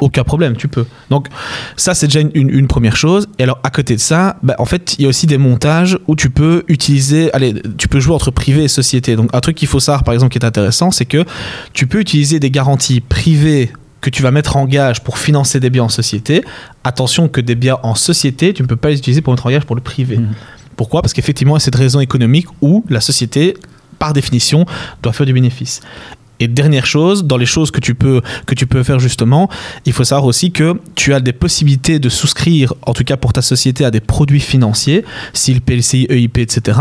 [0.00, 0.84] aucun problème, tu peux.
[1.10, 1.28] Donc,
[1.76, 3.28] ça, c'est déjà une première chose.
[3.38, 5.98] Et alors, à côté de ça, bah, en fait, il y a aussi des montages
[6.06, 9.16] où tu peux utiliser, allez, tu peux jouer entre privé et société.
[9.16, 11.24] Donc, un truc qu'il faut savoir, par exemple, qui est intéressant, c'est que
[11.72, 13.72] tu peux utiliser des garanties privées
[14.06, 16.44] que tu vas mettre en gage pour financer des biens en société.
[16.84, 19.50] Attention que des biens en société, tu ne peux pas les utiliser pour mettre en
[19.50, 20.18] gage pour le privé.
[20.18, 20.28] Mhm.
[20.76, 21.02] Pourquoi?
[21.02, 23.56] Parce qu'effectivement, a cette raison économique où la société,
[23.98, 24.64] par définition,
[25.02, 25.80] doit faire du bénéfice.
[26.38, 29.50] Et dernière chose, dans les choses que tu peux que tu peux faire justement,
[29.86, 33.32] il faut savoir aussi que tu as des possibilités de souscrire, en tout cas pour
[33.32, 36.78] ta société, à des produits financiers, s'il PLCI, EIP, etc.,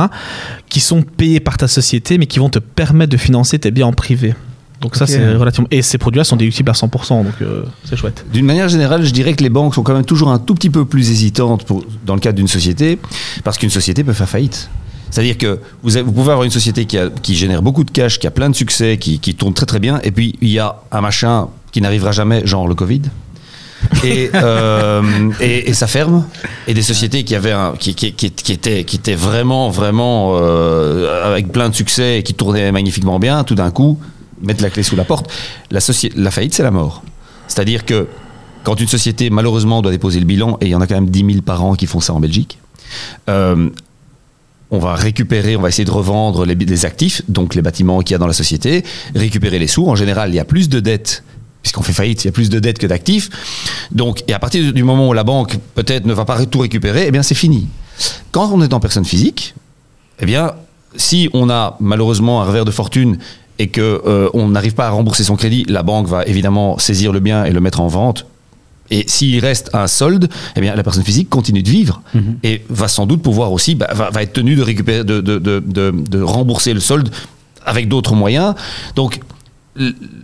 [0.70, 3.88] qui sont payés par ta société, mais qui vont te permettre de financer tes biens
[3.88, 4.36] en privé.
[4.82, 5.68] Donc ça, c'est relativement.
[5.72, 8.26] Et ces produits-là sont déductibles à 100%, donc euh, c'est chouette.
[8.32, 10.70] D'une manière générale, je dirais que les banques sont quand même toujours un tout petit
[10.70, 13.00] peu plus hésitantes pour, dans le cadre d'une société,
[13.44, 14.70] parce qu'une société peut faire faillite.
[15.12, 17.92] C'est-à-dire que vous, avez- vous pouvez avoir une société qui, a- qui génère beaucoup de
[17.92, 20.50] cash, qui a plein de succès, qui, qui tourne très très bien, et puis il
[20.50, 23.02] y a un machin qui n'arrivera jamais, genre le Covid.
[24.04, 25.02] Et, euh,
[25.40, 26.26] et, et ça ferme.
[26.68, 30.32] Et des sociétés qui avaient un, qui, qui, qui, qui étaient, qui étaient vraiment, vraiment
[30.36, 34.00] euh, avec plein de succès et qui tournaient magnifiquement bien, tout d'un coup,
[34.42, 35.32] mettre la clé sous la porte.
[35.72, 35.80] La,
[36.16, 37.04] la faillite, c'est la mort.
[37.48, 38.08] C'est-à-dire que
[38.64, 41.10] quand une société, malheureusement, doit déposer le bilan, et il y en a quand même
[41.10, 42.58] 10 000 par an qui font ça en Belgique,
[43.30, 43.70] euh,
[44.72, 48.14] on va récupérer, on va essayer de revendre les, les actifs, donc les bâtiments qu'il
[48.14, 49.88] y a dans la société, récupérer les sous.
[49.88, 51.24] En général, il y a plus de dettes,
[51.62, 53.30] puisqu'on fait faillite, il y a plus de dettes que d'actifs.
[53.92, 57.06] Donc, et à partir du moment où la banque peut-être ne va pas tout récupérer,
[57.08, 57.68] eh bien, c'est fini.
[58.32, 59.54] Quand on est en personne physique,
[60.20, 60.54] eh bien,
[60.96, 63.20] si on a malheureusement un revers de fortune
[63.60, 67.12] et que euh, on n'arrive pas à rembourser son crédit, la banque va évidemment saisir
[67.14, 68.26] le bien et le mettre en vente.
[68.92, 72.38] Et s'il reste un solde, eh bien, la personne physique continue de vivre Mhm.
[72.44, 75.40] et va sans doute pouvoir aussi, bah, va, va être tenue de récupérer, de, de,
[75.40, 77.10] de, de, rembourser le solde
[77.66, 78.54] avec d'autres moyens.
[78.96, 79.20] Donc,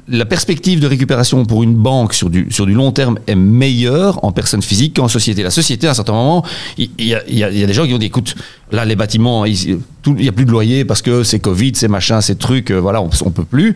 [0.07, 4.23] la perspective de récupération pour une banque sur du, sur du long terme est meilleure
[4.23, 5.43] en personne physique qu'en société.
[5.43, 6.45] La société, à un certain moment,
[6.77, 8.35] il y, a, y y a des gens qui ont dit, écoute,
[8.71, 12.21] là, les bâtiments, il n'y a plus de loyer parce que c'est Covid, c'est machin,
[12.21, 13.75] c'est trucs, euh, voilà, on ne peut plus.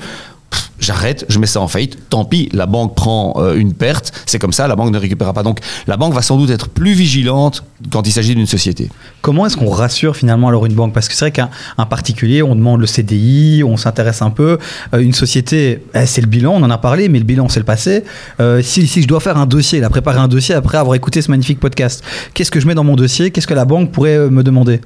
[0.78, 1.98] J'arrête, je mets ça en faillite.
[2.10, 4.12] Tant pis, la banque prend euh, une perte.
[4.26, 5.42] C'est comme ça, la banque ne récupérera pas.
[5.42, 8.90] Donc, la banque va sans doute être plus vigilante quand il s'agit d'une société.
[9.22, 10.94] Comment est-ce qu'on rassure finalement alors une banque?
[10.94, 14.58] Parce que c'est vrai qu'un un particulier, on demande le CDI, on s'intéresse un peu.
[14.94, 17.60] Euh, une société, eh, c'est le bilan, on en a parlé, mais le bilan c'est
[17.60, 18.04] le passé.
[18.42, 21.22] Euh, si, si je dois faire un dossier, là, préparer un dossier après avoir écouté
[21.22, 22.04] ce magnifique podcast,
[22.34, 23.32] qu'est-ce que je mets dans mon dossier?
[23.32, 24.82] Qu'est-ce que la banque pourrait euh, me demander?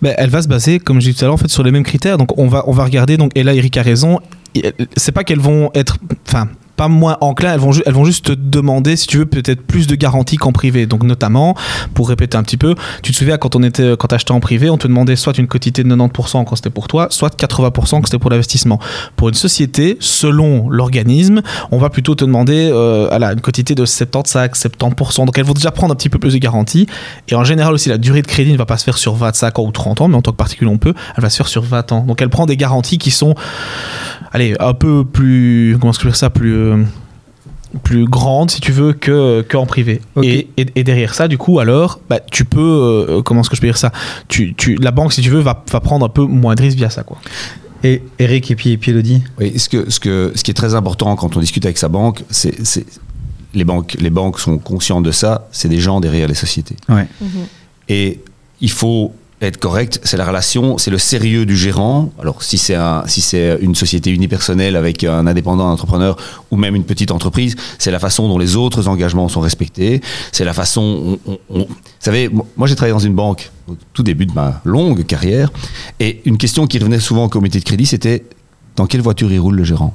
[0.00, 1.72] Ben, elle va se baser, comme j'ai dit tout à l'heure, en fait, sur les
[1.72, 2.16] mêmes critères.
[2.16, 3.16] Donc, on va, on va regarder.
[3.16, 4.20] Donc, et là, Eric a raison.
[4.96, 6.48] C'est pas qu'elles vont être, enfin,
[6.88, 7.52] moins enclins.
[7.52, 7.60] Elles
[7.92, 10.86] vont, juste te demander, si tu veux, peut-être plus de garanties qu'en privé.
[10.86, 11.54] Donc, notamment,
[11.94, 14.70] pour répéter un petit peu, tu te souviens quand on était, quand t'achetais en privé,
[14.70, 18.04] on te demandait soit une quotité de 90% quand c'était pour toi, soit 80% quand
[18.04, 18.78] c'était pour l'investissement.
[19.16, 23.84] Pour une société, selon l'organisme, on va plutôt te demander, euh, voilà, une quotité de
[23.84, 25.26] 75, 70%.
[25.26, 26.86] Donc, elles vont déjà prendre un petit peu plus de garanties.
[27.28, 29.58] Et en général aussi, la durée de crédit ne va pas se faire sur 25
[29.58, 30.94] ans ou 30 ans, mais en tant que particulier, on peut.
[31.16, 32.04] Elle va se faire sur 20 ans.
[32.04, 33.34] Donc elle prend des garanties qui sont,
[34.32, 36.71] allez, un peu plus, comment est-ce dire ça, plus, euh,
[37.82, 40.00] plus grandes, si tu veux, que qu'en privé.
[40.22, 42.60] Et, et- et derrière ça, du coup, alors, bah, tu peux,
[43.08, 43.92] euh, comment est-ce que je peux dire ça?
[44.28, 46.76] Tu, tu, La banque, si tu veux, va, va prendre un peu moins de risques
[46.76, 47.18] via ça, quoi.
[47.84, 49.22] Et Eric et puis, et puis Elodie?
[49.40, 51.88] Oui, ce, que, ce, que, ce qui est très important quand on discute avec sa
[51.88, 52.86] banque, c'est c'est-
[53.54, 56.76] les banques, les banques sont conscientes de ça, c'est des gens derrière les sociétés.
[56.88, 57.06] Ouais.
[57.20, 57.28] Mhm.
[57.88, 58.20] Et
[58.60, 59.12] il faut
[59.46, 62.12] être correct, c'est la relation, c'est le sérieux du gérant.
[62.20, 66.16] Alors si c'est un, si c'est une société unipersonnelle avec un indépendant, un entrepreneur
[66.50, 70.00] ou même une petite entreprise, c'est la façon dont les autres engagements sont respectés.
[70.30, 71.66] C'est la façon, on- vous
[71.98, 75.50] savez, moi j'ai travaillé dans une banque au tout début de ma longue carrière,
[76.00, 78.24] et une question qui revenait souvent au comité de crédit, c'était
[78.76, 79.94] dans quelle voiture il roule le gérant?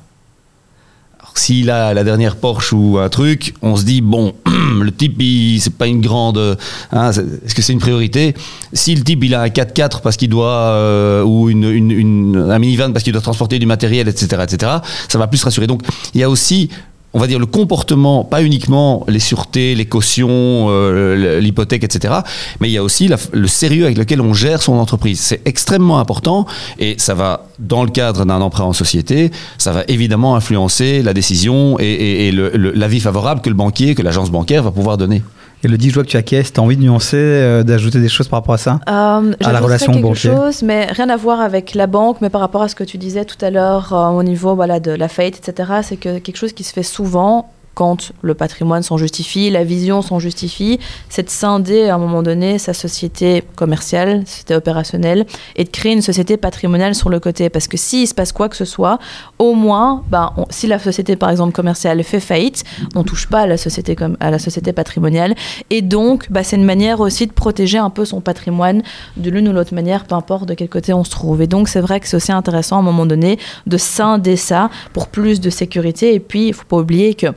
[1.38, 4.34] S'il a la dernière Porsche ou un truc, on se dit bon,
[4.82, 5.22] le type,
[5.60, 6.58] c'est pas une grande.
[6.92, 8.34] hein, Est-ce que c'est une priorité?
[8.74, 12.92] Si le type, il a un 4x4 parce qu'il doit euh, ou une, un minivan
[12.92, 14.72] parce qu'il doit transporter du matériel, etc., etc.,
[15.08, 15.68] ça va plus rassurer.
[15.68, 15.82] Donc,
[16.14, 16.70] il y a aussi.
[17.18, 22.14] On va dire le comportement, pas uniquement les sûretés, les cautions, euh, l'hypothèque, etc.
[22.60, 25.20] Mais il y a aussi le sérieux avec lequel on gère son entreprise.
[25.20, 26.46] C'est extrêmement important
[26.78, 31.16] et ça va, dans le cadre d'un emprunt en société, ça va évidemment influencer la
[31.16, 35.24] décision et, et- l'avis favorable que le banquier, que l'agence bancaire va pouvoir donner.
[35.64, 38.00] Et le dit, je vois que tu acquiesces, tu as envie de nuancer, euh, d'ajouter
[38.00, 38.80] des choses par rapport à ça?
[38.88, 40.30] Euh, À la relation quelque banquier.
[40.30, 42.98] chose, mais rien à voir avec la banque, mais par rapport à ce que tu
[43.00, 45.72] disais tout à l'heure euh, au niveau voilà, de la faillite, etc.
[45.82, 50.02] C'est que quelque chose qui se fait souvent quand le patrimoine s'en justifie, la vision
[50.02, 55.64] s'en justifie, c'est de scinder à un moment donné sa société commerciale, société opérationnelle, et
[55.64, 57.52] de créer une société patrimoniale sur le côté.
[57.52, 58.98] Parce que s'il se passe quoi que ce soit,
[59.38, 62.64] au moins, ben, on- si la société par exemple commerciale fait faillite,
[62.96, 65.36] on touche pas à la société, comme, à la société patrimoniale.
[65.70, 68.82] Et donc, bah, c'est une manière aussi de protéger un peu son patrimoine
[69.18, 71.44] de l'une ou l'autre manière, peu importe de quel côté on se trouve.
[71.44, 73.38] Et donc, c'est vrai que c'est aussi intéressant à un moment donné
[73.68, 76.16] de scinder ça pour plus de sécurité.
[76.16, 77.28] Et puis, il faut pas oublier que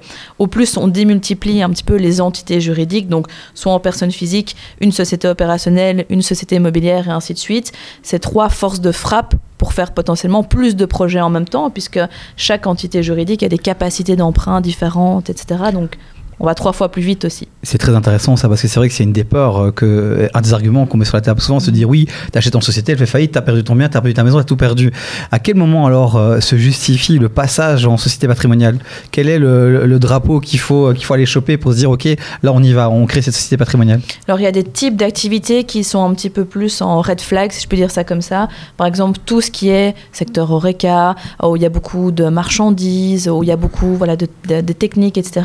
[0.41, 4.57] au plus on démultiplie un petit peu les entités juridiques, donc soit en personne physique,
[4.81, 7.73] une société opérationnelle, une société immobilière et ainsi de suite,
[8.03, 12.01] c'est trois forces de frappe pour faire potentiellement plus de projets en même temps, puisque
[12.39, 15.65] chaque entité juridique a des capacités d'emprunt différentes, etc.
[15.75, 15.99] Donc,
[16.41, 17.47] on va trois fois plus vite aussi.
[17.63, 20.29] C'est très intéressant ça, parce que c'est vrai que c'est une des peurs, euh, que,
[20.33, 22.93] un des arguments qu'on met sur la table souvent, se dire oui, t'achètes en société,
[22.93, 24.93] elle fait faillite, t'as perdu ton bien, t'as perdu ta maison, t'as tout perdu.
[25.31, 28.79] À quel moment alors euh, se justifie le passage en société patrimoniale?
[29.13, 31.91] Quel est le, le- le drapeau qu'il faut, qu'il faut aller choper pour se dire
[31.91, 32.09] ok,
[32.43, 34.01] là on y va, on crée cette société patrimoniale?
[34.27, 37.21] Alors il y a des types d'activités qui sont un petit peu plus en red
[37.21, 38.49] flag, si je peux dire ça comme ça.
[38.79, 43.29] Par exemple, tout ce qui est secteur Horeca, où il y a beaucoup de marchandises,
[43.29, 45.43] où il y a beaucoup voilà, de, de- de techniques, etc.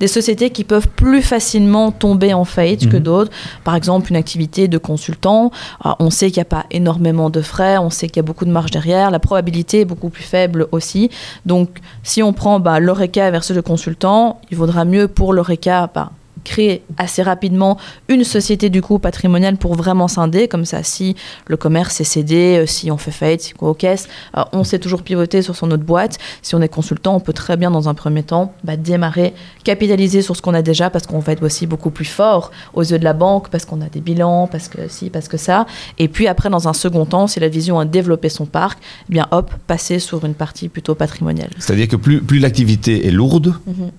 [0.00, 3.02] Des sociétés qui peuvent plus facilement tomber en faillite que Mhm.
[3.02, 3.30] d'autres.
[3.64, 5.50] Par exemple, une activité de consultant,
[5.84, 8.22] ah, on sait qu'il n'y a pas énormément de frais, on sait qu'il y a
[8.22, 11.10] beaucoup de marge derrière, la probabilité est beaucoup plus faible aussi.
[11.46, 11.68] Donc
[12.02, 16.10] si on prend bah, l'Oreca versus le consultant, il vaudra mieux pour l'Oreca bah,
[16.48, 17.76] créer assez rapidement
[18.08, 21.14] une société du coup patrimoniale pour vraiment scinder, comme ça si
[21.46, 24.64] le commerce est cédé, euh, si on fait faillite, si quoi aux caisses, euh, on
[24.64, 26.16] sait toujours pivoter sur son autre boîte.
[26.42, 29.34] Si on est consultant, on peut très bien dans un premier temps bah, démarrer,
[29.64, 32.82] capitaliser sur ce qu'on a déjà parce qu'on va être aussi beaucoup plus fort aux
[32.82, 35.66] yeux de la banque, parce qu'on a des bilans, parce que si, parce que ça.
[35.98, 39.12] Et puis après, dans un second temps, si la vision a développé son parc, eh
[39.12, 41.50] bien hop, passer sur une partie plutôt patrimoniale.
[41.58, 43.90] C'est-à-dire que plus, plus l'activité est lourde, Mhm.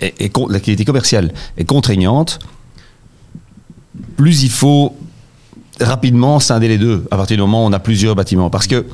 [0.00, 2.38] Et con- l'activité commerciale est contraignante,
[4.16, 4.96] plus il faut
[5.80, 8.50] rapidement scinder les deux à partir du moment où on a plusieurs bâtiments.
[8.50, 8.84] Parce que,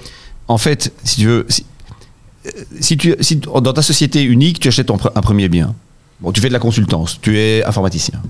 [0.49, 4.97] en fait, si tu veux, si, euh, tu, dans ta société unique, tu achètes un
[5.23, 5.75] premier bien.
[6.21, 8.21] Bon, tu fais de la consultance, tu es informaticien.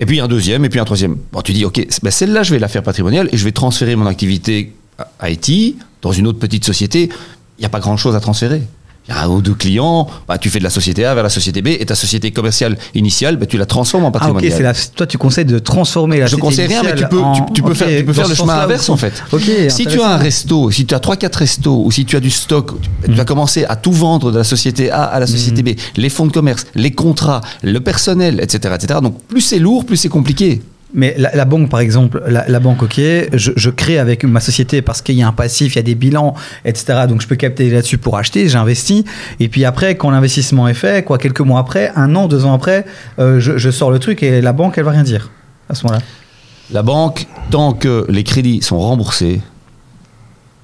[0.00, 1.16] Et puis un deuxième, et puis un troisième.
[1.32, 3.96] Bon, tu dis, OK, ben celle-là, je vais la faire patrimoniale et je vais transférer
[3.96, 4.72] mon activité
[5.18, 7.08] à IT dans une autre petite société.
[7.58, 8.62] Il n'y a pas grand-chose à transférer.
[9.08, 11.22] Il y a un ou deux clients, bah, tu fais de la société A vers
[11.22, 14.34] la société B, et ta société commerciale initiale, bah, tu la transformes en Ah ok,
[14.34, 14.62] patrimoniale.
[14.62, 17.22] la, toi tu conseilles de transformer la je société conseille rien, mais tu peux, tu,
[17.62, 19.14] en- peux faire, tu peux dans faire ce le chemin inverse en fait.
[19.70, 22.30] Si tu as un resto, si tu as 3-4 restos, ou si tu as du
[22.30, 25.62] stock, tu, tu vas commencer à tout vendre de la société A à la société
[25.62, 28.74] B, les fonds de commerce, les contrats, le personnel, etc.
[28.74, 29.00] etc.
[29.02, 30.60] Donc plus c'est lourd, plus c'est compliqué.
[30.94, 35.02] Mais la, banque, par exemple, la, banque, ok, je, je crée avec ma société parce
[35.02, 37.00] qu'il y a un passif, il y a des bilans, etc.
[37.06, 39.04] Donc je peux capter là-dessus pour acheter, j'investis.
[39.38, 42.54] Et puis après, quand l'investissement est fait, quoi, quelques mois après, un an, deux ans
[42.54, 42.86] après,
[43.18, 45.30] euh, je, je sors le truc et la banque, elle va rien dire
[45.68, 46.02] à ce moment-là.
[46.70, 49.42] La banque, tant que les crédits sont remboursés,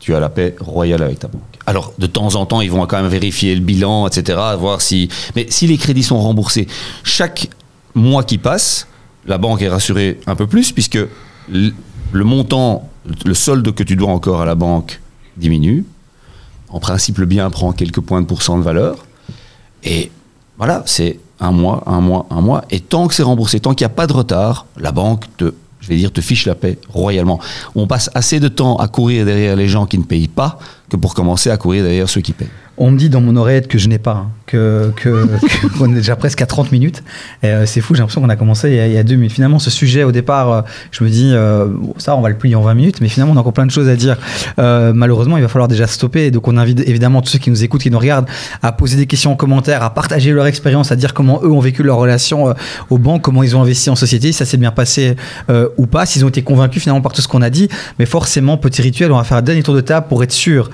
[0.01, 1.43] tu as la paix royale avec ta banque.
[1.67, 5.09] Alors, de temps en temps, ils vont quand même vérifier le bilan, etc., voir si.
[5.35, 6.67] Mais si les crédits sont remboursés,
[7.05, 7.49] chaque
[7.95, 8.87] mois qui passe,
[9.27, 10.99] la banque est rassurée un peu plus, puisque
[11.49, 12.89] le montant,
[13.25, 15.01] le solde que tu dois encore à la banque
[15.37, 15.85] diminue.
[16.69, 19.07] En principe, le bien prend quelques points de pourcent de valeur.
[19.85, 20.11] Et
[20.59, 22.65] voilà, c'est un mois, un mois, un mois.
[22.71, 25.55] Et tant que c'est remboursé, tant qu'il n'y a pas de retard, la banque te,
[25.81, 27.41] je vais dire, te fiche la paix royalement.
[27.75, 30.59] On passe assez de temps à courir derrière les gens qui ne payent pas
[30.89, 32.49] que pour commencer à courir derrière ceux qui payent.
[32.77, 35.27] On me dit dans mon oreillette que je n'ai pas, hein, que que-
[35.79, 37.03] qu'on est déjà presque à 30 minutes.
[37.43, 39.03] Et, euh, c'est fou, j'ai l'impression qu'on a commencé il y a, il y a
[39.03, 39.33] deux minutes.
[39.33, 41.67] Finalement, ce sujet, au départ, euh, je me dis, euh,
[41.99, 43.71] ça, on va le plier en 20 minutes, mais finalement, on a encore plein de
[43.71, 44.17] choses à dire.
[44.59, 46.31] Malheureusement, il va falloir déjà stopper.
[46.31, 48.27] Donc, on invite évidemment tous ceux qui nous écoutent, qui nous regardent,
[48.63, 51.61] à poser des questions en commentaire, à partager leur expérience, à dire comment eux ont
[51.61, 52.55] vécu leur relation
[52.91, 55.17] aux banques, comment ils ont investi en société, si ça s'est bien passé
[55.77, 57.69] ou pas, s'ils ont été convaincus finalement par tout ce qu'on a dit.
[57.99, 60.71] Mais forcément, petit rituel, on va faire un dernier tour de table pour être sûr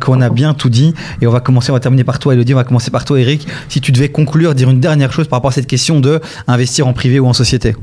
[0.00, 0.94] qu'on a bien tout dit.
[1.20, 3.20] Et on va commencer, on va terminer par toi, Elodie, on va commencer par toi,
[3.20, 3.46] Eric.
[3.68, 6.86] Si tu devais conclure, dire une dernière chose par rapport à cette question de investir
[6.86, 7.74] en privé ou en société.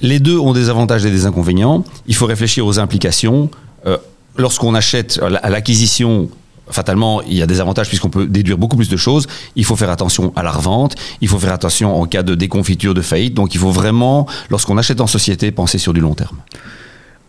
[0.00, 1.84] Les deux ont des avantages et des inconvénients.
[2.06, 3.50] Il faut réfléchir aux implications.
[3.86, 3.96] Euh,
[4.36, 6.30] Lorsqu'on achète à la- à l'acquisition,
[6.70, 9.26] fatalement, il y a des avantages puisqu'on peut déduire beaucoup plus de choses.
[9.56, 10.94] Il faut faire attention à la revente.
[11.20, 13.34] Il faut faire attention en cas de déconfiture, de faillite.
[13.34, 16.36] Donc il faut vraiment, lorsqu'on achète en société, penser sur du long terme.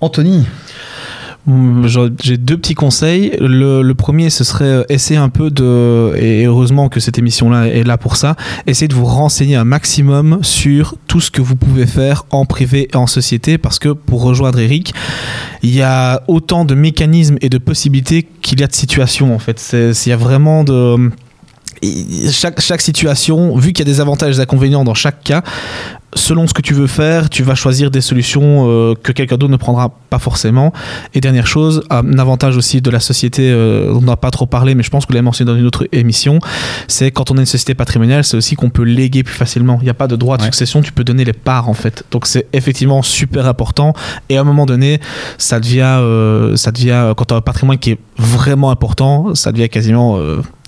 [0.02, 0.46] Anthony,
[2.22, 3.36] J'ai deux petits conseils.
[3.40, 7.84] Le, premier, ce serait euh, essayer un peu de, et heureusement que cette émission-là est
[7.84, 8.36] là pour ça,
[8.68, 12.88] essayer de vous renseigner un maximum sur tout ce que vous pouvez faire en privé
[12.94, 14.94] et en société, parce que pour rejoindre Eric,
[15.64, 19.40] il y a autant de mécanismes et de possibilités qu'il y a de situations en
[19.40, 19.74] fait.
[19.74, 21.10] Il y a vraiment de
[21.82, 25.24] et chaque, chaque situation, vu qu'il y a des avantages et des inconvénients dans chaque
[25.24, 25.44] cas,
[26.15, 29.52] selon ce que tu veux faire, tu vas choisir des solutions euh, que quelqu'un d'autre
[29.52, 30.74] ne prendra pas forcément.
[31.13, 34.76] Et dernière chose, un avantage aussi de la société, euh, on n'a pas trop parlé,
[34.76, 36.39] mais je pense que vous l'avez mentionné dans une autre émission,
[36.88, 39.78] c'est quand on a une société patrimoniale, c'est aussi qu'on peut léguer plus facilement.
[39.82, 40.48] Il n'y a pas de droit de Ouais.
[40.48, 42.04] succession, tu peux donner les parts en fait.
[42.12, 43.93] Donc c'est effectivement super important.
[44.30, 45.00] Et à un moment donné,
[45.38, 49.52] ça devient, euh, ça devient quand tu as un patrimoine qui est vraiment important, ça
[49.52, 50.17] devient quasiment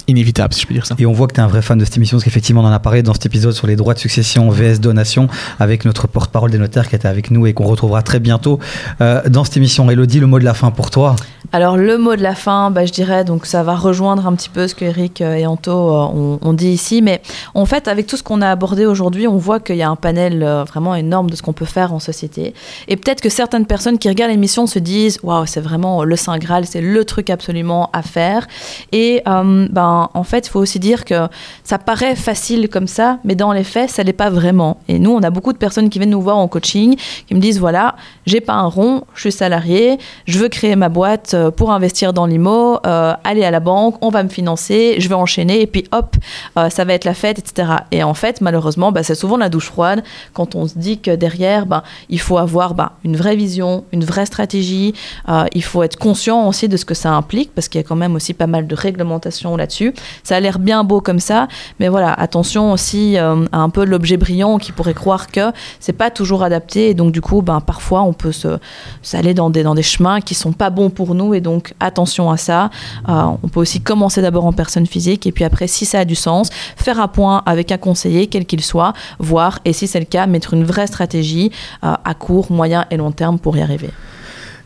[0.08, 0.96] inévitable, si je peux dire ça.
[0.98, 2.66] Et on voit que tu es un vrai fan de cette émission, parce qu'effectivement, on
[2.66, 5.28] en a parlé dans cet épisode sur les droits de succession VS donation
[5.60, 8.60] avec notre porte-parole des notaires qui était avec nous et qu'on retrouvera très bientôt
[9.02, 9.90] euh, dans cette émission.
[9.90, 11.16] Elodie, le mot de la fin pour toi.
[11.54, 14.48] Alors le mot de la fin, bah, je dirais, donc ça va rejoindre un petit
[14.48, 17.22] peu ce que Eric euh, et Anto euh, ont, dit ici, mais
[17.56, 19.98] en fait avec tout ce qu'on a abordé aujourd'hui, on voit qu'il y a un
[19.98, 22.54] panel euh, vraiment énorme de ce qu'on peut faire en société.
[22.88, 26.38] Et peut-être que certaines personnes qui regardent l'émission se disent, waouh, c'est vraiment le saint
[26.38, 28.48] graal, c'est le truc absolument à faire.
[28.94, 31.28] Et ben en fait, il faut aussi dire que
[31.64, 34.78] ça paraît facile comme ça, mais dans les faits, ça l'est pas vraiment.
[34.88, 36.96] Et nous, on a beaucoup de personnes qui viennent nous voir en coaching,
[37.28, 40.90] qui me disent, voilà, j'ai pas un rond, je suis salarié, je veux créer ma
[40.90, 45.10] boîte pour investir dans l'IMO, euh, aller à la banque, on va me financer, je
[45.10, 46.15] vais enchaîner, et puis hop,
[46.58, 47.69] euh, ça va être la fête, etc.
[47.91, 51.15] Et en fait, malheureusement, bah, c'est souvent la douche froide quand on se dit que
[51.15, 54.93] derrière, bah, il faut avoir bah, une vraie vision, une vraie stratégie,
[55.30, 57.88] euh, il faut être conscient aussi de ce que ça implique, parce qu'il y a
[57.88, 59.93] quand même aussi pas mal de réglementations là-dessus.
[60.23, 61.47] Ça a l'air bien beau comme ça,
[61.80, 65.93] mais voilà, attention aussi euh, à un peu l'objet brillant qui pourrait croire que c'est
[65.93, 68.58] pas toujours adapté, et donc du coup, ben, parfois on peut se,
[69.01, 72.30] s'aller dans des, dans des chemins qui sont pas bons pour nous, et donc attention
[72.32, 72.70] à ça.
[73.10, 76.06] Euh, on peut aussi commencer d'abord en personne physique, et puis après, si ça a
[76.06, 80.00] du sens, faire un point avec un conseiller, quel qu'il soit, voir, et si c'est
[80.00, 81.52] le cas, mettre une vraie stratégie
[81.84, 83.89] euh, à court, moyen et long terme pour y arriver.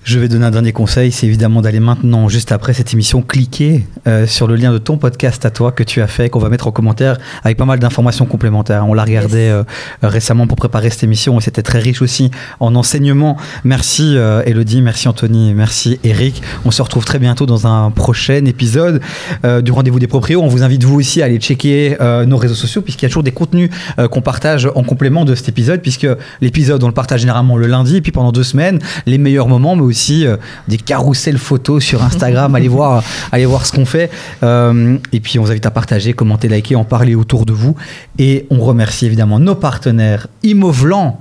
[0.06, 3.88] Je vais donner un dernier conseil, c'est évidemment d'aller maintenant, juste après cette émission, cliquer
[4.08, 6.50] euh, sur le lien de ton podcast à toi que tu as fait, qu'on va
[6.50, 8.86] mettre en commentaire avec pas mal d'informations complémentaires.
[8.88, 9.52] On l'a regardé Yes.
[9.52, 9.64] euh,
[10.04, 13.36] récemment pour préparer cette émission et c'était très riche aussi en enseignement.
[13.64, 16.40] Merci euh, Elodie, merci Anthony, merci Eric.
[16.66, 19.02] On se retrouve très bientôt dans un prochain épisode
[19.44, 20.40] euh, du Rendez-vous des Proprios.
[20.44, 23.24] On vous invite vous aussi à aller checker nos réseaux sociaux puisqu'il y a toujours
[23.24, 23.72] des contenus
[24.12, 26.08] qu'on partage en complément de cet épisode puisque
[26.42, 29.76] l'épisode on le partage généralement le lundi et puis pendant deux semaines les meilleurs moments
[29.76, 29.95] mais aussi
[30.26, 32.56] euh, des carousels photos sur Instagram.
[32.56, 34.10] Allez voir allez voir ce qu'on fait.
[34.44, 37.76] Euh, et puis on vous invite à partager commenter liker en parler autour de vous.
[38.18, 41.20] Et on remercie évidemment nos partenaires Imovlan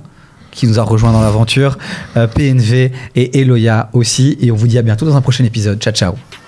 [0.51, 1.77] qui nous a rejoint dans l'aventure
[2.15, 4.37] euh, PNV et Eloya aussi.
[4.41, 5.79] Et on vous dit à bientôt dans un prochain épisode.
[5.79, 6.44] Ciao ciao